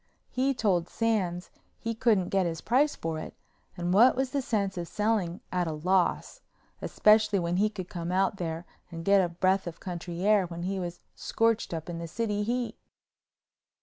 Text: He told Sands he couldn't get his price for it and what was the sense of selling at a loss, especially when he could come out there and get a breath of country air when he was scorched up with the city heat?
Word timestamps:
He 0.31 0.55
told 0.55 0.89
Sands 0.89 1.51
he 1.77 1.93
couldn't 1.93 2.29
get 2.29 2.47
his 2.47 2.59
price 2.59 2.95
for 2.95 3.19
it 3.19 3.35
and 3.77 3.93
what 3.93 4.15
was 4.15 4.31
the 4.31 4.41
sense 4.41 4.75
of 4.75 4.87
selling 4.87 5.41
at 5.51 5.67
a 5.67 5.73
loss, 5.73 6.41
especially 6.81 7.37
when 7.37 7.57
he 7.57 7.69
could 7.69 7.87
come 7.87 8.11
out 8.11 8.37
there 8.37 8.65
and 8.89 9.05
get 9.05 9.21
a 9.23 9.29
breath 9.29 9.67
of 9.67 9.79
country 9.79 10.23
air 10.25 10.47
when 10.47 10.63
he 10.63 10.79
was 10.79 11.01
scorched 11.13 11.71
up 11.71 11.87
with 11.87 11.99
the 11.99 12.07
city 12.07 12.41
heat? 12.41 12.75